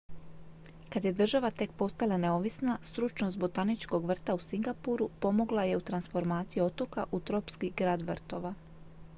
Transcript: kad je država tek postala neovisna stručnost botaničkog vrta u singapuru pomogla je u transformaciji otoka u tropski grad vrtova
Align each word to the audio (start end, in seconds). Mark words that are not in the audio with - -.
kad 0.93 1.05
je 1.05 1.11
država 1.19 1.51
tek 1.57 1.73
postala 1.81 2.17
neovisna 2.23 2.77
stručnost 2.89 3.39
botaničkog 3.43 4.05
vrta 4.13 4.35
u 4.35 4.39
singapuru 4.39 5.09
pomogla 5.19 5.63
je 5.63 5.77
u 5.77 5.81
transformaciji 5.91 6.63
otoka 6.63 7.05
u 7.11 7.19
tropski 7.19 7.71
grad 7.77 8.01
vrtova 8.09 8.53